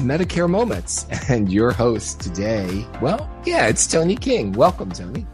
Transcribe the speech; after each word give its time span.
Medicare 0.00 0.48
Moments, 0.48 1.06
and 1.28 1.52
your 1.52 1.72
host 1.72 2.20
today, 2.20 2.86
well, 3.02 3.30
yeah, 3.44 3.66
it's 3.66 3.86
Toni 3.86 4.16
King. 4.16 4.52
Welcome, 4.52 4.90
Toni. 4.90 5.26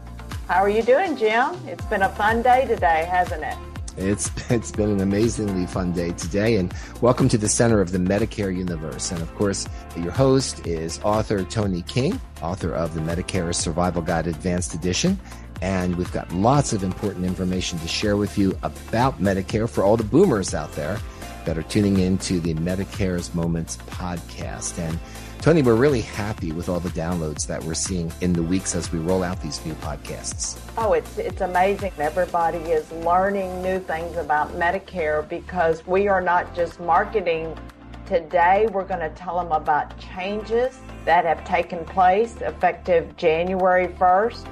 How 0.47 0.61
are 0.61 0.69
you 0.69 0.81
doing, 0.81 1.15
Jim? 1.15 1.55
It's 1.65 1.85
been 1.85 2.01
a 2.01 2.09
fun 2.09 2.41
day 2.41 2.65
today, 2.67 3.07
hasn't 3.09 3.43
it? 3.43 3.57
It's 3.97 4.29
it's 4.51 4.71
been 4.71 4.91
an 4.91 4.99
amazingly 4.99 5.65
fun 5.67 5.93
day 5.93 6.11
today, 6.11 6.57
and 6.57 6.73
welcome 7.01 7.29
to 7.29 7.37
the 7.37 7.47
center 7.47 7.79
of 7.79 7.91
the 7.91 7.97
Medicare 7.97 8.55
universe. 8.55 9.11
And 9.11 9.21
of 9.21 9.33
course, 9.35 9.67
your 9.95 10.11
host 10.11 10.67
is 10.67 10.99
author 11.01 11.43
Toni 11.45 11.81
King, 11.83 12.19
author 12.41 12.73
of 12.73 12.93
the 12.93 12.99
Medicare 12.99 13.55
Survival 13.55 14.01
Guide 14.01 14.27
Advanced 14.27 14.73
Edition. 14.73 15.19
And 15.61 15.95
we've 15.95 16.11
got 16.11 16.31
lots 16.31 16.71
of 16.73 16.83
important 16.83 17.25
information 17.25 17.79
to 17.79 17.87
share 17.87 18.15
with 18.15 18.37
you 18.37 18.55
about 18.61 19.19
Medicare 19.19 19.67
for 19.67 19.83
all 19.83 19.97
the 19.97 20.03
boomers 20.03 20.53
out 20.53 20.71
there 20.73 20.99
that 21.47 21.57
are 21.57 21.63
tuning 21.63 21.99
in 21.99 22.17
to 22.17 22.41
the 22.41 22.53
Medicare's 22.55 23.33
Moments 23.33 23.77
podcast. 23.87 24.77
And 24.79 24.99
Toni, 25.39 25.61
we're 25.61 25.75
really 25.75 26.01
happy 26.01 26.51
with 26.51 26.67
all 26.67 26.81
the 26.81 26.89
downloads 26.89 27.47
that 27.47 27.63
we're 27.63 27.73
seeing 27.73 28.11
in 28.19 28.33
the 28.33 28.43
weeks 28.43 28.75
as 28.75 28.91
we 28.91 28.99
roll 28.99 29.23
out 29.23 29.41
these 29.41 29.65
new 29.65 29.73
podcasts. 29.75 30.59
Oh, 30.77 30.91
it's 30.91 31.17
it's 31.17 31.39
amazing. 31.39 31.93
Everybody 31.99 32.57
is 32.57 32.91
learning 32.91 33.61
new 33.61 33.79
things 33.79 34.17
about 34.17 34.51
Medicare 34.55 35.27
because 35.29 35.87
we 35.87 36.09
are 36.09 36.19
not 36.19 36.53
just 36.53 36.81
marketing. 36.81 37.57
Today, 38.05 38.67
we're 38.73 38.83
going 38.83 38.99
to 38.99 39.15
tell 39.15 39.37
them 39.37 39.53
about 39.53 39.97
changes 39.99 40.79
that 41.05 41.23
have 41.23 41.45
taken 41.45 41.85
place 41.85 42.35
effective 42.41 43.15
January 43.15 43.87
1st, 43.87 44.47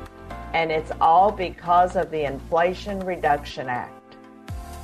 and 0.54 0.72
it's 0.72 0.92
all 1.02 1.30
because 1.30 1.98
of 1.98 2.10
the 2.10 2.24
Inflation 2.26 3.02
Reduction 3.02 3.68
Act. 3.68 3.92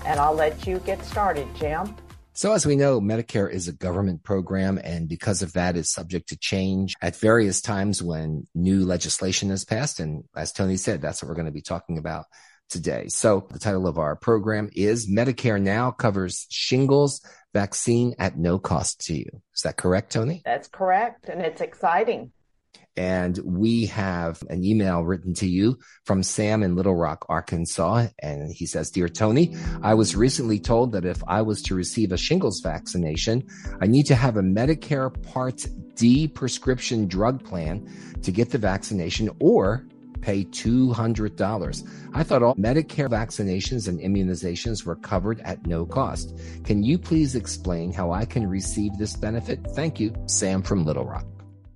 And 0.06 0.20
I'll 0.20 0.34
let 0.34 0.68
you 0.68 0.80
get 0.80 1.04
started, 1.06 1.48
Jim. 1.56 1.96
So, 2.42 2.54
as 2.54 2.66
we 2.66 2.76
know, 2.76 3.00
Medicare 3.00 3.54
is 3.54 3.68
a 3.68 3.72
government 3.72 4.24
program, 4.24 4.80
and 4.84 5.08
because 5.08 5.44
of 5.44 5.54
that, 5.54 5.78
is 5.78 5.92
subject 5.92 6.30
to 6.30 6.36
change 6.36 6.96
at 7.00 7.16
various 7.16 7.62
times 7.62 8.02
when 8.02 8.48
new 8.56 8.84
legislation 8.84 9.52
is 9.52 9.64
passed. 9.64 10.00
And 10.00 10.24
as 10.36 10.52
Toni 10.52 10.78
said, 10.78 11.04
that's 11.04 11.22
what 11.22 11.30
we're 11.30 11.36
going 11.36 11.46
to 11.46 11.52
be 11.52 11.62
talking 11.62 12.00
about 12.00 12.26
today. 12.68 13.10
So, 13.10 13.46
the 13.52 13.60
title 13.60 13.86
of 13.86 14.00
our 14.00 14.16
program 14.16 14.72
is 14.74 15.08
Medicare 15.08 15.62
Now 15.62 15.92
covers 15.92 16.48
shingles 16.50 17.22
vaccine 17.54 18.16
at 18.18 18.40
no 18.40 18.58
cost 18.58 19.02
to 19.02 19.14
you. 19.14 19.30
Is 19.54 19.62
that 19.62 19.78
correct, 19.78 20.14
Toni? 20.14 20.42
That's 20.44 20.68
correct, 20.68 21.30
and 21.30 21.42
it's 21.42 21.62
exciting. 21.62 22.32
And 22.98 23.38
we 23.44 23.86
have 23.88 24.44
an 24.50 24.64
email 24.64 25.02
written 25.02 25.34
to 25.36 25.48
you 25.48 25.78
from 26.04 26.24
Sam 26.24 26.62
in 26.64 26.76
Little 26.76 26.96
Rock, 26.96 27.26
Arkansas. 27.30 28.08
And 28.20 28.52
he 28.52 28.66
says, 28.66 28.92
Dear 28.92 29.08
Toni, 29.08 29.56
I 29.82 29.94
was 29.94 30.16
recently 30.16 30.60
told 30.60 30.92
that 30.92 31.06
if 31.06 31.24
I 31.28 31.42
was 31.42 31.62
to 31.64 31.76
receive 31.76 32.12
a 32.12 32.18
shingles 32.18 32.60
vaccination, 32.62 33.48
I 33.82 33.88
need 33.88 34.06
to 34.08 34.16
have 34.16 34.38
a 34.38 34.42
Medicare 34.42 35.12
Part 35.32 35.66
D 35.96 36.28
prescription 36.28 37.08
drug 37.08 37.44
plan 37.44 37.88
to 38.24 38.32
get 38.32 38.50
the 38.50 38.58
vaccination 38.58 39.30
or 39.40 39.86
pay 40.22 40.46
$200. 40.46 41.90
I 42.14 42.24
thought 42.24 42.44
all 42.44 42.56
Medicare 42.56 43.10
vaccinations 43.10 43.88
and 43.88 44.00
immunizations 44.00 44.86
were 44.86 44.96
covered 44.96 45.42
at 45.42 45.66
no 45.66 45.86
cost. 45.86 46.38
Can 46.64 46.84
you 46.84 46.98
please 46.98 47.36
explain 47.36 47.92
how 47.92 48.12
I 48.12 48.26
can 48.26 48.48
receive 48.48 48.98
this 48.98 49.16
benefit? 49.16 49.66
Thank 49.72 50.00
you, 50.00 50.14
Sam 50.28 50.62
from 50.62 50.86
Little 50.86 51.06
Rock 51.06 51.26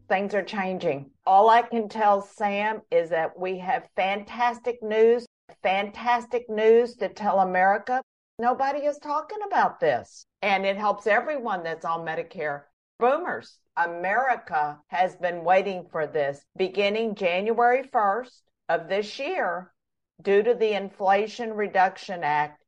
things 0.08 0.34
are 0.34 0.44
changing. 0.44 1.10
All 1.26 1.50
I 1.50 1.62
can 1.62 1.90
tell 1.90 2.22
Sam 2.22 2.82
is 2.92 3.10
that 3.10 3.38
we 3.40 3.58
have 3.60 3.90
fantastic 3.96 4.82
news, 4.82 5.26
fantastic 5.64 6.50
news 6.50 6.96
to 6.98 7.10
tell 7.10 7.40
America. 7.40 8.02
Nobody 8.40 8.80
is 8.80 8.98
talking 8.98 9.40
about 9.46 9.80
this. 9.80 10.26
And 10.42 10.66
it 10.66 10.78
helps 10.78 11.08
everyone 11.08 11.64
that's 11.64 11.86
on 11.86 12.06
Medicare. 12.06 12.64
Boomers, 13.00 13.58
America 13.78 14.80
has 14.88 15.16
been 15.16 15.44
waiting 15.44 15.88
for 15.92 16.08
this 16.08 16.46
beginning 16.56 17.16
January 17.16 17.84
1st 17.84 18.42
of 18.70 18.88
this 18.88 19.20
year 19.20 19.72
due 20.22 20.44
to 20.44 20.54
the 20.54 20.74
Inflation 20.74 21.54
Reduction 21.54 22.24
Act. 22.24 22.64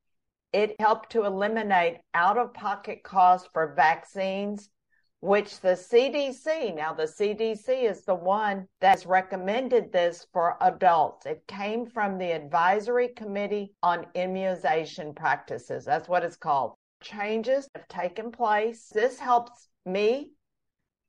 It 0.53 0.75
helped 0.79 1.11
to 1.11 1.25
eliminate 1.25 1.97
out 2.13 2.37
of 2.37 2.53
pocket 2.53 3.03
costs 3.03 3.47
for 3.53 3.73
vaccines 3.75 4.69
which 5.21 5.59
the 5.61 5.69
CDC, 5.69 6.75
now 6.75 6.93
the 6.93 7.03
CDC 7.03 7.89
is 7.89 8.03
the 8.03 8.15
one 8.15 8.67
that's 8.79 9.05
recommended 9.05 9.91
this 9.91 10.27
for 10.31 10.57
adults. 10.61 11.25
It 11.25 11.43
came 11.47 11.85
from 11.87 12.17
the 12.17 12.31
Advisory 12.31 13.09
Committee 13.09 13.73
on 13.81 14.05
Immunization 14.13 15.13
Practices. 15.13 15.85
That's 15.85 16.07
what 16.07 16.23
it's 16.23 16.37
called. 16.37 16.73
Changes 17.01 17.67
have 17.75 17.87
taken 17.87 18.31
place. 18.31 18.91
This 18.93 19.19
helps 19.19 19.69
me 19.85 20.31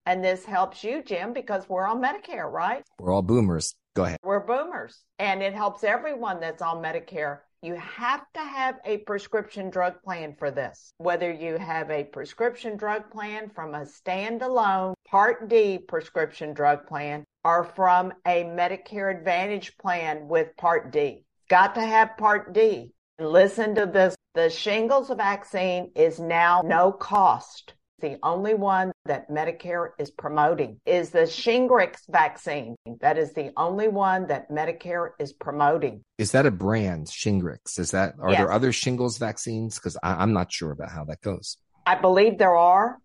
and 0.07 0.25
this 0.25 0.47
helps 0.47 0.83
you, 0.83 1.03
Jim, 1.03 1.35
because 1.35 1.69
we're 1.69 1.87
on 1.87 2.01
Medicare, 2.01 2.51
right? 2.51 2.83
We're 2.99 3.13
all 3.13 3.21
boomers. 3.21 3.75
Go 3.95 4.05
ahead. 4.05 4.19
We're 4.23 4.41
boomers. 4.41 5.05
And 5.19 5.43
it 5.43 5.53
helps 5.53 5.85
everyone 5.85 6.41
that's 6.41 6.63
on 6.63 6.83
Medicare 6.83 7.41
you 7.63 7.75
have 7.75 8.23
to 8.35 8.41
have 8.41 8.77
a 8.85 8.99
prescription 8.99 9.71
drug 9.71 10.03
plan 10.03 10.35
for 10.39 10.51
this. 10.51 10.93
Whether 10.99 11.33
you 11.33 11.59
have 11.59 11.91
a 11.91 12.05
prescription 12.05 12.77
drug 12.77 13.11
plan 13.11 13.51
from 13.51 13.75
a 13.75 13.81
standalone 13.81 14.95
Part 15.09 15.49
D 15.49 15.79
prescription 15.79 16.53
drug 16.53 16.87
plan 16.87 17.25
or 17.45 17.65
from 17.65 18.13
a 18.27 18.45
Medicare 18.45 19.17
Advantage 19.17 19.77
plan 19.79 20.29
with 20.29 20.57
Part 20.57 20.93
D. 20.93 21.25
Got 21.49 21.75
to 21.75 21.81
have 21.81 22.17
Part 22.17 22.53
D. 22.53 22.93
Listen 23.19 23.75
to 23.75 23.87
this. 23.87 24.15
The 24.35 24.51
shingles 24.51 25.09
vaccine 25.09 25.91
is 25.97 26.21
now 26.21 26.63
no 26.65 26.93
cost 26.93 27.75
the 28.00 28.19
only 28.22 28.54
one 28.54 28.92
that 29.06 29.31
Medicare 29.31 29.91
is 29.98 30.10
promoting 30.10 30.81
is 30.86 31.10
the 31.10 31.20
Shingrix 31.20 31.98
vaccine. 32.09 32.76
That 33.00 33.19
is 33.19 33.32
the 33.32 33.53
only 33.56 33.88
one 33.88 34.26
that 34.28 34.50
Medicare 34.50 35.10
is 35.19 35.32
promoting. 35.32 36.04
Is 36.19 36.32
that 36.32 36.47
a 36.47 36.50
brand, 36.50 37.06
Shingrix? 37.06 37.78
Is 37.78 37.91
that 37.92 38.14
are 38.20 38.31
yes. 38.31 38.38
there 38.38 38.53
other 38.53 38.72
shingles 38.72 39.19
vaccines? 39.19 39.76
Because 39.76 39.97
I'm 40.03 40.32
not 40.32 40.53
sure 40.53 40.70
about 40.70 40.91
how 40.91 41.04
that 41.04 41.20
goes. 41.20 41.56
I 41.86 41.94
believe 41.97 42.38
there 42.38 42.56
are, 42.56 42.98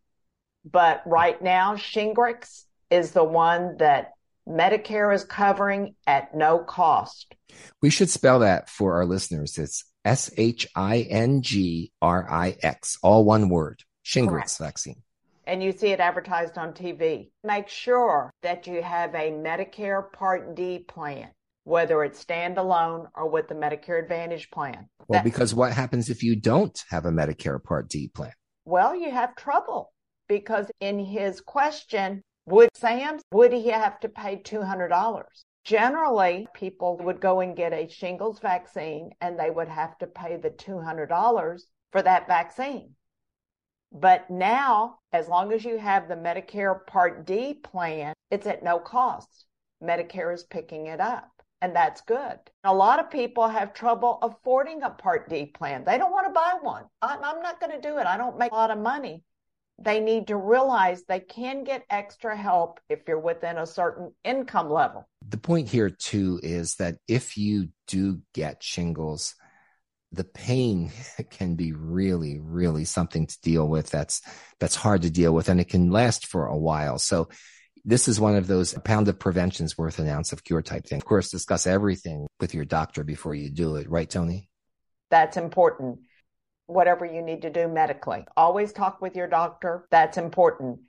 but 0.69 1.01
right 1.05 1.41
now 1.41 1.75
Shingrix 1.75 2.65
is 2.89 3.11
the 3.11 3.23
one 3.23 3.77
that 3.77 4.11
Medicare 4.47 5.13
is 5.13 5.23
covering 5.23 5.95
at 6.05 6.35
no 6.35 6.59
cost. 6.59 7.33
We 7.81 7.89
should 7.89 8.09
spell 8.09 8.39
that 8.39 8.69
for 8.69 8.95
our 8.95 9.05
listeners. 9.05 9.57
It's 9.57 9.85
S 10.05 10.29
H 10.37 10.67
I 10.75 10.99
N 11.09 11.41
G 11.41 11.91
R 12.01 12.29
I 12.29 12.57
X, 12.61 12.97
all 13.01 13.23
one 13.23 13.49
word. 13.49 13.83
Shingrix 14.03 14.29
Correct. 14.29 14.57
vaccine. 14.59 15.01
And 15.45 15.61
you 15.61 15.71
see 15.71 15.87
it 15.87 15.99
advertised 15.99 16.57
on 16.57 16.73
TV. 16.73 17.29
Make 17.43 17.67
sure 17.67 18.31
that 18.41 18.65
you 18.65 18.81
have 18.81 19.13
a 19.13 19.31
Medicare 19.31 20.11
Part 20.11 20.55
D 20.55 20.79
plan, 20.79 21.29
whether 21.65 22.03
it's 22.03 22.23
standalone 22.23 23.07
or 23.15 23.29
with 23.29 23.49
the 23.49 23.55
Medicare 23.55 24.01
Advantage 24.01 24.49
plan. 24.51 24.87
Well, 25.07 25.19
that, 25.19 25.23
because 25.25 25.53
what 25.53 25.73
happens 25.73 26.09
if 26.09 26.23
you 26.23 26.35
don't 26.35 26.81
have 26.89 27.05
a 27.05 27.11
Medicare 27.11 27.61
Part 27.61 27.89
D 27.89 28.07
plan? 28.07 28.31
Well, 28.65 28.95
you 28.95 29.11
have 29.11 29.35
trouble 29.35 29.91
because 30.29 30.71
in 30.79 30.97
his 30.97 31.41
question, 31.41 32.21
would 32.45 32.69
Sam, 32.75 33.19
would 33.31 33.51
he 33.51 33.67
have 33.69 33.99
to 34.01 34.09
pay 34.09 34.41
$200? 34.41 35.23
Generally, 35.65 36.47
people 36.53 36.97
would 36.97 37.21
go 37.21 37.39
and 37.39 37.55
get 37.55 37.73
a 37.73 37.87
shingles 37.87 38.39
vaccine 38.39 39.11
and 39.21 39.39
they 39.39 39.49
would 39.49 39.69
have 39.69 39.97
to 39.99 40.07
pay 40.07 40.37
the 40.37 40.49
$200 40.49 41.61
for 41.91 42.01
that 42.01 42.27
vaccine. 42.27 42.95
But 43.93 44.29
now, 44.29 44.97
as 45.11 45.27
long 45.27 45.53
as 45.53 45.63
you 45.63 45.77
have 45.77 46.07
the 46.07 46.15
Medicare 46.15 46.85
Part 46.87 47.25
D 47.25 47.53
plan, 47.53 48.13
it's 48.31 48.47
at 48.47 48.63
no 48.63 48.79
cost. 48.79 49.45
Medicare 49.83 50.33
is 50.33 50.43
picking 50.43 50.87
it 50.87 50.99
up, 50.99 51.29
and 51.61 51.75
that's 51.75 52.01
good. 52.01 52.39
A 52.63 52.73
lot 52.73 52.99
of 52.99 53.11
people 53.11 53.47
have 53.47 53.73
trouble 53.73 54.17
affording 54.23 54.81
a 54.81 54.89
Part 54.89 55.29
D 55.29 55.45
plan. 55.45 55.83
They 55.85 55.99
don't 55.99 56.11
want 56.11 56.25
to 56.25 56.33
buy 56.33 56.53
one. 56.61 56.85
I'm 57.01 57.41
not 57.41 57.59
going 57.59 57.71
to 57.71 57.81
do 57.87 57.97
it. 57.99 58.07
I 58.07 58.17
don't 58.17 58.39
make 58.39 58.51
a 58.51 58.55
lot 58.55 58.71
of 58.71 58.79
money. 58.79 59.23
they 59.79 59.99
need 59.99 60.27
to 60.27 60.37
realize 60.37 61.03
they 61.03 61.19
can 61.19 61.63
get 61.63 61.83
extra 61.89 62.35
help 62.35 62.79
if 62.89 62.99
you're 63.07 63.19
within 63.19 63.57
a 63.57 63.65
certain 63.65 64.13
income 64.23 64.69
level. 64.69 65.07
The 65.27 65.37
point 65.37 65.67
here, 65.69 65.89
too, 65.89 66.39
is 66.43 66.75
that 66.75 66.97
if 67.07 67.37
you 67.37 67.69
do 67.87 68.21
get 68.33 68.61
shingles, 68.61 69.35
the 70.13 70.23
pain 70.23 70.91
can 71.31 71.55
be 71.55 71.73
really, 71.73 72.39
really 72.39 72.85
something 72.85 73.27
to 73.27 73.41
deal 73.41 73.67
with. 73.67 73.89
That's, 73.89 74.21
that's 74.59 74.75
hard 74.75 75.01
to 75.01 75.09
deal 75.09 75.33
with 75.33 75.49
and 75.49 75.59
it 75.59 75.69
can 75.69 75.91
last 75.91 76.27
for 76.27 76.45
a 76.45 76.57
while. 76.57 76.99
So 76.99 77.29
this 77.85 78.07
is 78.07 78.19
one 78.19 78.35
of 78.35 78.47
those 78.47 78.73
pound 78.85 79.07
of 79.09 79.19
prevention's 79.19 79.77
worth 79.77 79.99
an 79.99 80.07
ounce 80.07 80.31
of 80.31 80.43
cure 80.43 80.61
type 80.61 80.85
thing. 80.85 80.97
Of 80.97 81.05
course, 81.05 81.29
discuss 81.29 81.67
everything 81.67 82.27
with 82.39 82.53
your 82.53 82.65
doctor 82.65 83.03
before 83.03 83.35
you 83.35 83.49
do 83.49 83.75
it. 83.75 83.89
Right, 83.89 84.09
Toni? 84.09 84.49
That's 85.09 85.35
important. 85.35 85.99
Whatever 86.65 87.05
you 87.05 87.21
need 87.21 87.41
to 87.41 87.49
do 87.49 87.67
medically, 87.67 88.25
always 88.37 88.71
talk 88.71 89.01
with 89.01 89.17
your 89.17 89.27
doctor. 89.27 89.85
That's 89.91 90.17
important. 90.17 90.79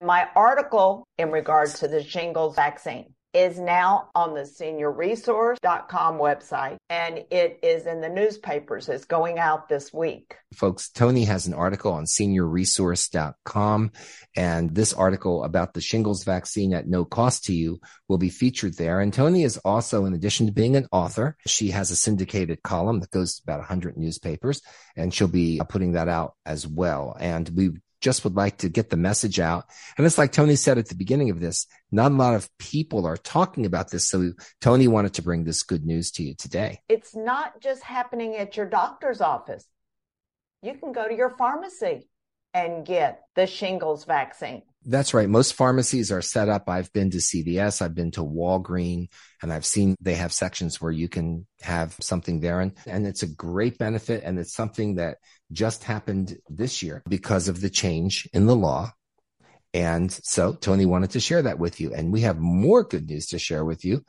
My 0.00 0.28
article 0.36 1.04
in 1.18 1.32
regards 1.32 1.80
to 1.80 1.88
the 1.88 2.02
shingles 2.02 2.54
vaccine 2.54 3.15
is 3.36 3.60
now 3.60 4.08
on 4.14 4.32
the 4.32 4.40
seniorresource.com 4.40 6.18
website 6.18 6.78
and 6.88 7.22
it 7.30 7.58
is 7.62 7.84
in 7.84 8.00
the 8.00 8.08
newspapers. 8.08 8.88
It's 8.88 9.04
going 9.04 9.38
out 9.38 9.68
this 9.68 9.92
week. 9.92 10.36
Folks, 10.54 10.88
Toni 10.88 11.24
has 11.24 11.46
an 11.46 11.52
article 11.52 11.92
on 11.92 12.06
seniorresource.com 12.06 13.92
and 14.36 14.74
this 14.74 14.94
article 14.94 15.44
about 15.44 15.74
the 15.74 15.82
shingles 15.82 16.24
vaccine 16.24 16.72
at 16.72 16.88
no 16.88 17.04
cost 17.04 17.44
to 17.44 17.52
you 17.52 17.78
will 18.08 18.16
be 18.16 18.30
featured 18.30 18.78
there. 18.78 19.00
And 19.00 19.12
Toni 19.12 19.42
is 19.42 19.58
also, 19.58 20.06
in 20.06 20.14
addition 20.14 20.46
to 20.46 20.52
being 20.52 20.74
an 20.74 20.86
author, 20.90 21.36
she 21.46 21.72
has 21.72 21.90
a 21.90 21.96
syndicated 21.96 22.62
column 22.62 23.00
that 23.00 23.10
goes 23.10 23.36
to 23.36 23.42
about 23.42 23.58
100 23.58 23.98
newspapers 23.98 24.62
and 24.96 25.12
she'll 25.12 25.28
be 25.28 25.60
putting 25.68 25.92
that 25.92 26.08
out 26.08 26.36
as 26.46 26.66
well. 26.66 27.14
And 27.20 27.50
we 27.50 27.72
just 28.00 28.24
would 28.24 28.34
like 28.34 28.58
to 28.58 28.68
get 28.68 28.90
the 28.90 28.96
message 28.96 29.40
out. 29.40 29.64
And 29.96 30.06
it's 30.06 30.18
like 30.18 30.32
Toni 30.32 30.56
said 30.56 30.78
at 30.78 30.88
the 30.88 30.94
beginning 30.94 31.30
of 31.30 31.40
this, 31.40 31.66
not 31.90 32.12
a 32.12 32.14
lot 32.14 32.34
of 32.34 32.48
people 32.58 33.06
are 33.06 33.16
talking 33.16 33.66
about 33.66 33.90
this. 33.90 34.08
So 34.08 34.32
Toni 34.60 34.88
wanted 34.88 35.14
to 35.14 35.22
bring 35.22 35.44
this 35.44 35.62
good 35.62 35.84
news 35.84 36.10
to 36.12 36.22
you 36.22 36.34
today. 36.34 36.80
It's 36.88 37.14
not 37.14 37.60
just 37.60 37.82
happening 37.82 38.36
at 38.36 38.56
your 38.56 38.66
doctor's 38.66 39.20
office. 39.20 39.66
You 40.62 40.74
can 40.74 40.92
go 40.92 41.08
to 41.08 41.14
your 41.14 41.30
pharmacy 41.30 42.08
and 42.54 42.86
get 42.86 43.22
the 43.34 43.46
shingles 43.46 44.04
vaccine. 44.04 44.62
That's 44.88 45.12
right. 45.14 45.28
Most 45.28 45.54
pharmacies 45.54 46.12
are 46.12 46.22
set 46.22 46.48
up. 46.48 46.68
I've 46.68 46.92
been 46.92 47.10
to 47.10 47.18
CVS, 47.18 47.82
I've 47.82 47.94
been 47.94 48.12
to 48.12 48.20
Walgreen, 48.20 49.08
and 49.42 49.52
I've 49.52 49.66
seen 49.66 49.96
they 50.00 50.14
have 50.14 50.32
sections 50.32 50.80
where 50.80 50.92
you 50.92 51.08
can 51.08 51.44
have 51.60 51.96
something 52.00 52.38
there. 52.38 52.60
And, 52.60 52.72
and 52.86 53.04
it's 53.04 53.24
a 53.24 53.26
great 53.26 53.78
benefit. 53.78 54.22
And 54.24 54.38
it's 54.38 54.54
something 54.54 54.94
that 54.94 55.18
just 55.50 55.82
happened 55.82 56.38
this 56.48 56.84
year 56.84 57.02
because 57.08 57.48
of 57.48 57.60
the 57.60 57.68
change 57.68 58.28
in 58.32 58.46
the 58.46 58.54
law. 58.54 58.92
And 59.74 60.10
so 60.12 60.52
Toni 60.52 60.86
wanted 60.86 61.10
to 61.10 61.20
share 61.20 61.42
that 61.42 61.58
with 61.58 61.80
you. 61.80 61.92
And 61.92 62.12
we 62.12 62.20
have 62.20 62.38
more 62.38 62.84
good 62.84 63.08
news 63.08 63.26
to 63.26 63.40
share 63.40 63.64
with 63.64 63.84
you. 63.84 64.04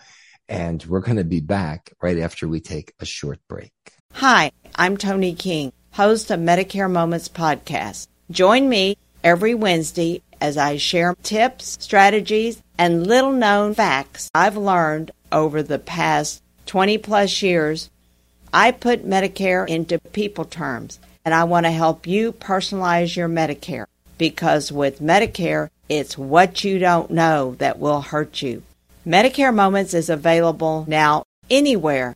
And 0.47 0.85
we're 0.85 1.01
going 1.01 1.18
to 1.18 1.24
be 1.24 1.41
back 1.41 1.91
right 2.01 2.19
after 2.19 2.47
we 2.47 2.62
take 2.62 2.94
a 3.00 3.06
short 3.06 3.39
break. 3.50 3.74
Hi, 4.13 4.51
I'm 4.75 4.95
Toni 4.95 5.33
King, 5.33 5.74
host 5.91 6.29
of 6.29 6.39
Medicare 6.39 6.89
Moments 6.89 7.27
podcast. 7.27 8.07
Join 8.29 8.69
me 8.69 8.97
every 9.24 9.56
Wednesday 9.56 10.21
as 10.42 10.57
I 10.57 10.78
share 10.78 11.16
tips, 11.24 11.78
strategies, 11.80 12.62
and 12.78 13.07
little 13.07 13.31
known 13.31 13.74
facts 13.74 14.30
I've 14.34 14.57
learned 14.57 15.12
over 15.31 15.63
the 15.63 15.80
past 15.80 16.42
20 16.68 16.98
plus 16.98 17.42
years. 17.42 17.89
I 18.54 18.72
put 18.72 19.07
Medicare 19.07 19.68
into 19.68 20.00
people 20.00 20.45
terms, 20.45 21.00
and 21.25 21.34
I 21.34 21.44
want 21.44 21.66
to 21.66 21.72
help 21.72 22.07
you 22.07 22.31
personalize 22.31 23.16
your 23.16 23.30
Medicare 23.30 23.86
because 24.18 24.72
with 24.72 25.00
Medicare, 25.00 25.69
it's 25.89 26.18
what 26.18 26.63
you 26.63 26.80
don't 26.80 27.12
know 27.12 27.56
that 27.60 27.80
will 27.80 28.01
hurt 28.01 28.42
you. 28.42 28.63
Medicare 29.06 29.54
Moments 29.54 29.94
is 29.94 30.10
available 30.10 30.86
now 30.88 31.24
anywhere 31.50 32.16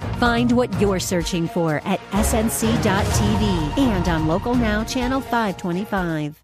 Find 0.21 0.51
what 0.51 0.79
you're 0.79 0.99
searching 0.99 1.47
for 1.47 1.81
at 1.83 1.99
snc.tv 2.11 3.77
and 3.79 4.07
on 4.07 4.27
Local 4.27 4.53
Now, 4.53 4.83
Channel 4.83 5.19
525. 5.19 6.43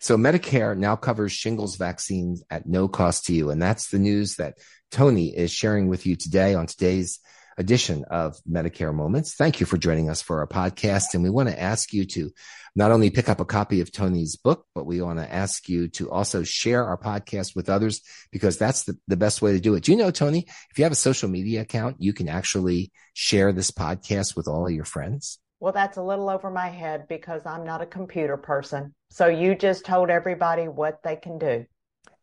So 0.00 0.18
Medicare 0.18 0.76
now 0.76 0.94
covers 0.96 1.32
shingles 1.32 1.76
vaccines 1.76 2.44
at 2.50 2.66
no 2.66 2.88
cost 2.88 3.24
to 3.24 3.32
you. 3.32 3.48
And 3.48 3.62
that's 3.62 3.88
the 3.88 3.98
news 3.98 4.36
that 4.36 4.58
Toni 4.90 5.34
is 5.34 5.50
sharing 5.50 5.88
with 5.88 6.04
you 6.04 6.14
today 6.14 6.54
on 6.54 6.66
today's 6.66 7.20
edition 7.58 8.04
of 8.10 8.36
Medicare 8.50 8.94
Moments. 8.94 9.34
Thank 9.34 9.60
you 9.60 9.66
for 9.66 9.76
joining 9.76 10.08
us 10.08 10.22
for 10.22 10.40
our 10.40 10.46
podcast. 10.46 11.14
And 11.14 11.22
we 11.22 11.30
want 11.30 11.48
to 11.48 11.60
ask 11.60 11.92
you 11.92 12.04
to 12.06 12.30
not 12.74 12.90
only 12.90 13.10
pick 13.10 13.28
up 13.28 13.40
a 13.40 13.44
copy 13.44 13.80
of 13.80 13.92
Toni's 13.92 14.36
book, 14.36 14.66
but 14.74 14.86
we 14.86 15.02
want 15.02 15.18
to 15.18 15.32
ask 15.32 15.68
you 15.68 15.88
to 15.88 16.10
also 16.10 16.42
share 16.42 16.84
our 16.84 16.96
podcast 16.96 17.54
with 17.54 17.68
others 17.68 18.00
because 18.30 18.56
that's 18.56 18.84
the, 18.84 18.96
the 19.08 19.16
best 19.16 19.42
way 19.42 19.52
to 19.52 19.60
do 19.60 19.74
it. 19.74 19.84
Do 19.84 19.92
you 19.92 19.98
know, 19.98 20.10
Toni, 20.10 20.46
if 20.70 20.78
you 20.78 20.84
have 20.84 20.92
a 20.92 20.96
social 20.96 21.28
media 21.28 21.60
account, 21.62 21.96
you 21.98 22.12
can 22.12 22.28
actually 22.28 22.92
share 23.12 23.52
this 23.52 23.70
podcast 23.70 24.36
with 24.36 24.48
all 24.48 24.66
of 24.66 24.72
your 24.72 24.84
friends? 24.84 25.38
Well, 25.60 25.72
that's 25.72 25.96
a 25.96 26.02
little 26.02 26.28
over 26.28 26.50
my 26.50 26.68
head 26.68 27.06
because 27.08 27.46
I'm 27.46 27.64
not 27.64 27.82
a 27.82 27.86
computer 27.86 28.36
person. 28.36 28.94
So 29.10 29.26
you 29.26 29.54
just 29.54 29.84
told 29.84 30.10
everybody 30.10 30.66
what 30.66 31.02
they 31.04 31.16
can 31.16 31.38
do. 31.38 31.66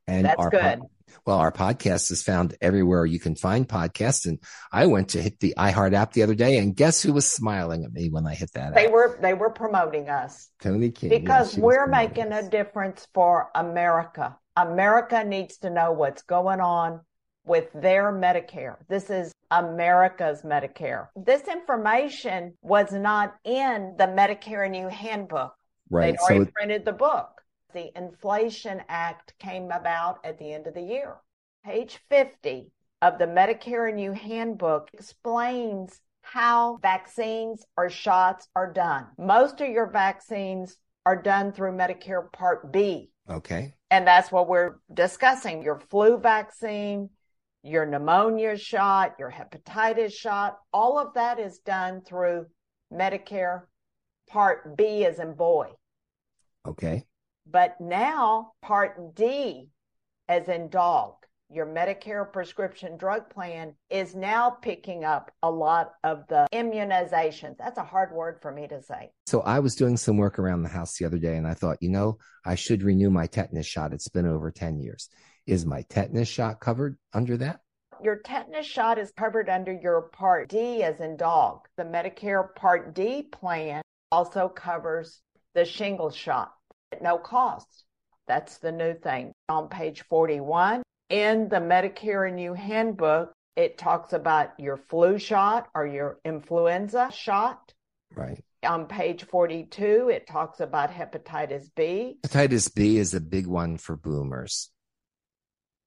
And 0.07 0.25
that's 0.25 0.47
good. 0.47 0.81
Well, 1.25 1.37
our 1.37 1.51
podcast 1.51 2.11
is 2.11 2.21
found 2.21 2.55
everywhere 2.61 3.05
you 3.05 3.19
can 3.19 3.35
find 3.35 3.67
podcasts. 3.67 4.25
And 4.25 4.39
I 4.71 4.85
went 4.85 5.09
to 5.09 5.21
hit 5.21 5.39
the 5.39 5.53
iHeart 5.57 5.93
app 5.93 6.13
the 6.13 6.23
other 6.23 6.35
day, 6.35 6.57
and 6.57 6.75
guess 6.75 7.01
who 7.01 7.13
was 7.13 7.29
smiling 7.29 7.83
at 7.83 7.93
me 7.93 8.09
when 8.09 8.25
I 8.25 8.35
hit 8.35 8.53
that? 8.53 8.75
They 8.75 8.85
app? 8.85 8.91
were 8.91 9.19
they 9.21 9.33
were 9.33 9.49
promoting 9.49 10.09
us. 10.09 10.49
Toni 10.61 10.91
King. 10.91 11.09
Because 11.09 11.57
we're 11.57 11.87
making 11.87 12.31
us. 12.31 12.45
a 12.45 12.49
difference 12.49 13.07
for 13.13 13.49
America. 13.55 14.37
America 14.55 15.23
needs 15.23 15.57
to 15.59 15.69
know 15.69 15.91
what's 15.91 16.23
going 16.23 16.59
on 16.59 17.01
with 17.45 17.67
their 17.73 18.11
Medicare. 18.11 18.75
This 18.87 19.09
is 19.09 19.33
America's 19.51 20.43
Medicare. 20.43 21.07
This 21.15 21.47
information 21.47 22.53
was 22.61 22.91
not 22.91 23.35
in 23.43 23.95
the 23.97 24.05
Medicare 24.05 24.69
New 24.69 24.87
handbook. 24.87 25.55
Right. 25.89 26.11
They'd 26.11 26.19
already 26.19 26.45
so, 26.45 26.51
printed 26.55 26.85
the 26.85 26.93
book. 26.93 27.38
The 27.73 27.95
Inflation 27.95 28.81
Act 28.89 29.33
came 29.39 29.71
about 29.71 30.19
at 30.23 30.39
the 30.39 30.53
end 30.53 30.65
of 30.67 30.73
the 30.73 30.81
year. 30.81 31.17
Page 31.63 31.99
50 32.09 32.71
of 33.01 33.19
the 33.19 33.25
Medicare 33.25 33.99
You 33.99 34.11
handbook 34.13 34.89
explains 34.93 36.01
how 36.21 36.79
vaccines 36.81 37.65
or 37.77 37.89
shots 37.89 38.47
are 38.55 38.71
done. 38.71 39.07
Most 39.17 39.61
of 39.61 39.69
your 39.69 39.87
vaccines 39.87 40.77
are 41.05 41.21
done 41.21 41.51
through 41.51 41.73
Medicare 41.73 42.31
Part 42.31 42.71
B. 42.71 43.11
Okay. 43.29 43.73
And 43.91 44.05
that's 44.05 44.31
what 44.31 44.47
we're 44.47 44.75
discussing 44.93 45.61
your 45.61 45.79
flu 45.89 46.17
vaccine, 46.17 47.09
your 47.63 47.85
pneumonia 47.85 48.57
shot, 48.57 49.15
your 49.19 49.31
hepatitis 49.31 50.13
shot, 50.13 50.57
all 50.73 50.97
of 50.97 51.13
that 51.13 51.39
is 51.39 51.59
done 51.59 52.01
through 52.01 52.47
Medicare 52.91 53.63
Part 54.27 54.75
B 54.77 55.05
as 55.05 55.19
in 55.19 55.33
boy. 55.33 55.69
Okay. 56.67 57.05
But 57.51 57.79
now 57.79 58.51
Part 58.61 59.15
D 59.15 59.69
as 60.27 60.47
in 60.47 60.69
dog, 60.69 61.15
your 61.49 61.65
Medicare 61.65 62.31
prescription 62.31 62.95
drug 62.95 63.27
plan 63.31 63.73
is 63.89 64.13
now 64.13 64.51
picking 64.51 65.03
up 65.03 65.31
a 65.41 65.49
lot 65.49 65.93
of 66.03 66.27
the 66.27 66.47
immunizations. 66.53 67.57
That's 67.57 67.79
a 67.79 67.83
hard 67.83 68.11
word 68.11 68.37
for 68.39 68.51
me 68.51 68.67
to 68.67 68.83
say. 68.83 69.09
So 69.25 69.41
I 69.41 69.59
was 69.59 69.73
doing 69.73 69.97
some 69.97 70.17
work 70.17 70.37
around 70.37 70.61
the 70.61 70.69
house 70.69 70.97
the 70.97 71.05
other 71.05 71.17
day 71.17 71.37
and 71.37 71.47
I 71.47 71.55
thought, 71.55 71.77
you 71.81 71.89
know, 71.89 72.19
I 72.45 72.53
should 72.53 72.83
renew 72.83 73.09
my 73.09 73.25
tetanus 73.25 73.65
shot. 73.65 73.93
It's 73.93 74.09
been 74.09 74.27
over 74.27 74.51
10 74.51 74.79
years. 74.79 75.09
Is 75.47 75.65
my 75.65 75.81
tetanus 75.89 76.27
shot 76.27 76.59
covered 76.59 76.99
under 77.13 77.35
that? 77.37 77.61
Your 78.03 78.19
tetanus 78.23 78.67
shot 78.67 78.99
is 78.99 79.11
covered 79.17 79.49
under 79.49 79.73
your 79.73 80.03
Part 80.13 80.49
D 80.49 80.83
as 80.83 80.99
in 80.99 81.17
dog. 81.17 81.61
The 81.77 81.83
Medicare 81.83 82.53
Part 82.53 82.93
D 82.93 83.23
plan 83.23 83.81
also 84.11 84.49
covers 84.49 85.21
the 85.55 85.65
shingles 85.65 86.15
shot 86.15 86.51
at 86.91 87.01
no 87.01 87.17
cost. 87.17 87.85
That's 88.27 88.57
the 88.57 88.71
new 88.71 88.93
thing. 88.93 89.33
On 89.47 89.69
page 89.69 90.03
41 90.09 90.83
in 91.09 91.49
the 91.49 91.57
Medicare 91.57 92.27
and 92.27 92.39
You 92.39 92.53
handbook, 92.53 93.33
it 93.55 93.77
talks 93.77 94.13
about 94.13 94.51
your 94.59 94.77
flu 94.77 95.17
shot 95.17 95.67
or 95.73 95.85
your 95.85 96.19
influenza 96.23 97.09
shot. 97.11 97.73
Right. 98.15 98.43
On 98.63 98.85
page 98.85 99.23
42, 99.23 100.09
it 100.13 100.27
talks 100.27 100.59
about 100.59 100.91
hepatitis 100.91 101.69
B. 101.75 102.19
Hepatitis 102.25 102.73
B 102.73 102.97
is 102.97 103.13
a 103.13 103.21
big 103.21 103.47
one 103.47 103.77
for 103.77 103.95
boomers. 103.95 104.69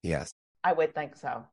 Yes. 0.01 0.33
I 0.63 0.73
would 0.73 0.93
think 0.93 1.15
so. 1.15 1.45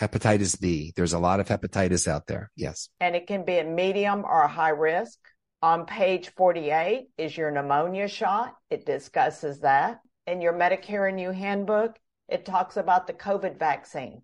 Hepatitis 0.00 0.58
B. 0.58 0.92
There's 0.96 1.12
a 1.12 1.18
lot 1.18 1.40
of 1.40 1.48
hepatitis 1.48 2.08
out 2.08 2.26
there. 2.26 2.50
Yes. 2.56 2.88
And 3.00 3.14
it 3.14 3.26
can 3.26 3.44
be 3.44 3.58
a 3.58 3.64
medium 3.64 4.24
or 4.24 4.42
a 4.42 4.48
high 4.48 4.70
risk. 4.70 5.18
On 5.62 5.86
page 5.86 6.30
48 6.30 7.10
is 7.16 7.36
your 7.36 7.52
pneumonia 7.52 8.08
shot. 8.08 8.56
It 8.68 8.84
discusses 8.84 9.60
that. 9.60 10.00
In 10.26 10.40
your 10.40 10.54
Medicare 10.54 11.08
and 11.08 11.20
You 11.20 11.30
handbook, 11.30 12.00
it 12.28 12.44
talks 12.44 12.76
about 12.76 13.06
the 13.06 13.12
COVID 13.12 13.60
vaccine. 13.60 14.22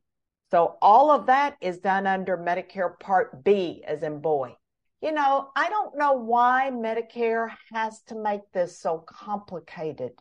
So 0.50 0.78
all 0.82 1.12
of 1.12 1.26
that 1.26 1.56
is 1.60 1.78
done 1.78 2.08
under 2.08 2.36
Medicare 2.36 2.98
Part 2.98 3.44
B, 3.44 3.84
as 3.86 4.02
in 4.02 4.20
boy. 4.20 4.56
You 5.00 5.12
know, 5.12 5.50
I 5.54 5.68
don't 5.68 5.96
know 5.96 6.14
why 6.14 6.70
Medicare 6.72 7.50
has 7.72 8.02
to 8.08 8.16
make 8.16 8.50
this 8.52 8.80
so 8.80 8.98
complicated. 8.98 10.12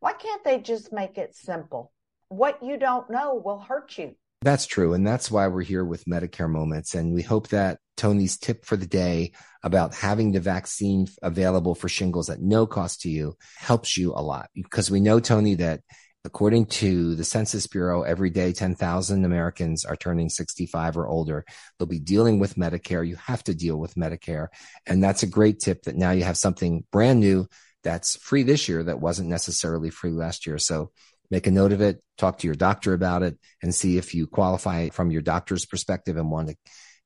Why 0.00 0.14
can't 0.14 0.44
they 0.44 0.60
just 0.60 0.94
make 0.94 1.18
it 1.18 1.34
simple? 1.34 1.92
What 2.28 2.62
you 2.62 2.78
don't 2.78 3.10
know 3.10 3.34
will 3.34 3.58
hurt 3.58 3.98
you. 3.98 4.14
That's 4.44 4.66
true. 4.66 4.92
And 4.92 5.06
that's 5.06 5.30
why 5.30 5.48
we're 5.48 5.62
here 5.62 5.86
with 5.86 6.04
Medicare 6.04 6.50
Moments. 6.50 6.94
And 6.94 7.14
we 7.14 7.22
hope 7.22 7.48
that 7.48 7.78
Toni's 7.96 8.36
tip 8.36 8.66
for 8.66 8.76
the 8.76 8.86
day 8.86 9.32
about 9.62 9.94
having 9.94 10.32
the 10.32 10.40
vaccine 10.40 11.06
available 11.22 11.74
for 11.74 11.88
shingles 11.88 12.28
at 12.28 12.42
no 12.42 12.66
cost 12.66 13.00
to 13.00 13.08
you 13.08 13.38
helps 13.56 13.96
you 13.96 14.12
a 14.12 14.20
lot 14.20 14.50
because 14.54 14.90
we 14.90 15.00
know, 15.00 15.18
Toni, 15.18 15.54
that 15.54 15.80
according 16.26 16.66
to 16.66 17.14
the 17.14 17.24
Census 17.24 17.66
Bureau, 17.66 18.02
every 18.02 18.28
day 18.28 18.52
10,000 18.52 19.24
Americans 19.24 19.86
are 19.86 19.96
turning 19.96 20.28
65 20.28 20.98
or 20.98 21.08
older. 21.08 21.46
They'll 21.78 21.88
be 21.88 21.98
dealing 21.98 22.38
with 22.38 22.56
Medicare. 22.56 23.06
You 23.06 23.16
have 23.16 23.42
to 23.44 23.54
deal 23.54 23.78
with 23.78 23.94
Medicare. 23.94 24.48
And 24.86 25.02
that's 25.02 25.22
a 25.22 25.26
great 25.26 25.58
tip 25.58 25.84
that 25.84 25.96
now 25.96 26.10
you 26.10 26.24
have 26.24 26.36
something 26.36 26.84
brand 26.92 27.20
new 27.20 27.48
that's 27.82 28.16
free 28.16 28.42
this 28.42 28.68
year 28.68 28.82
that 28.82 29.00
wasn't 29.00 29.30
necessarily 29.30 29.88
free 29.88 30.10
last 30.10 30.46
year. 30.46 30.58
So 30.58 30.90
make 31.34 31.48
a 31.48 31.50
note 31.50 31.72
of 31.72 31.80
it, 31.80 32.00
talk 32.16 32.38
to 32.38 32.46
your 32.46 32.54
doctor 32.54 32.94
about 32.94 33.24
it, 33.24 33.36
and 33.60 33.74
see 33.74 33.98
if 33.98 34.14
you 34.14 34.24
qualify 34.24 34.88
from 34.90 35.10
your 35.10 35.20
doctor's 35.20 35.66
perspective 35.66 36.16
and 36.16 36.30
want 36.30 36.48
to 36.48 36.54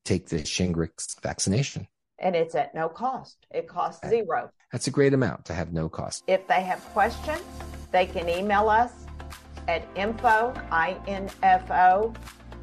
take 0.04 0.28
the 0.28 0.40
Shingrix 0.40 1.18
vaccination. 1.23 1.88
And 2.18 2.37
it's 2.37 2.54
at 2.54 2.75
no 2.75 2.90
cost. 2.90 3.38
It 3.50 3.66
costs 3.68 4.06
zero. 4.06 4.50
That's 4.70 4.87
a 4.87 4.90
great 4.90 5.14
amount 5.14 5.47
to 5.47 5.54
have 5.54 5.73
no 5.73 5.88
cost. 5.88 6.25
If 6.26 6.47
they 6.47 6.61
have 6.61 6.80
questions, 6.92 7.40
they 7.90 8.04
can 8.04 8.28
email 8.28 8.68
us 8.68 8.92
at 9.66 9.82
info, 9.94 10.52
I-N-F-O, 10.70 12.12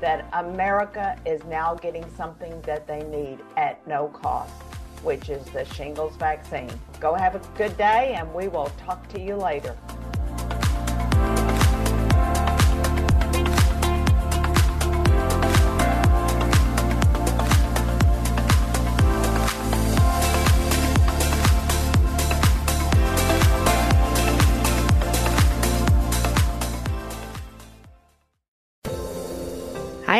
that 0.00 0.28
America 0.32 1.16
is 1.26 1.42
now 1.44 1.74
getting 1.74 2.04
something 2.16 2.60
that 2.62 2.86
they 2.86 3.02
need 3.04 3.38
at 3.56 3.86
no 3.86 4.08
cost, 4.08 4.52
which 5.02 5.28
is 5.28 5.44
the 5.46 5.64
shingles 5.64 6.16
vaccine. 6.16 6.70
Go 6.98 7.14
have 7.14 7.34
a 7.34 7.40
good 7.56 7.76
day, 7.76 8.14
and 8.16 8.32
we 8.34 8.48
will 8.48 8.70
talk 8.78 9.06
to 9.08 9.20
you 9.20 9.36
later. 9.36 9.76